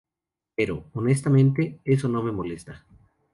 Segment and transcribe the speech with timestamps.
[0.55, 2.87] Pero, honestamente, eso no me molesta.